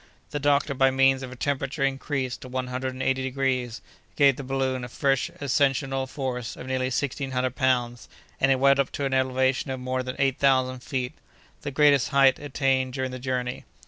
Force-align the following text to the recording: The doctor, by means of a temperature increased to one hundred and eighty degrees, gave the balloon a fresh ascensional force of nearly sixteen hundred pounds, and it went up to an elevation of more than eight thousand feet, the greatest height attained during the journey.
The 0.31 0.39
doctor, 0.39 0.73
by 0.73 0.89
means 0.89 1.21
of 1.21 1.31
a 1.31 1.35
temperature 1.35 1.83
increased 1.83 2.41
to 2.41 2.47
one 2.47 2.65
hundred 2.69 2.93
and 2.93 3.03
eighty 3.03 3.21
degrees, 3.21 3.83
gave 4.15 4.35
the 4.35 4.43
balloon 4.43 4.83
a 4.83 4.89
fresh 4.89 5.29
ascensional 5.39 6.07
force 6.07 6.55
of 6.55 6.65
nearly 6.65 6.89
sixteen 6.89 7.29
hundred 7.33 7.55
pounds, 7.55 8.09
and 8.39 8.51
it 8.51 8.59
went 8.59 8.79
up 8.79 8.91
to 8.93 9.05
an 9.05 9.13
elevation 9.13 9.69
of 9.69 9.79
more 9.79 10.01
than 10.01 10.15
eight 10.17 10.39
thousand 10.39 10.79
feet, 10.81 11.13
the 11.61 11.69
greatest 11.69 12.09
height 12.09 12.39
attained 12.39 12.93
during 12.93 13.11
the 13.11 13.19
journey. 13.19 13.63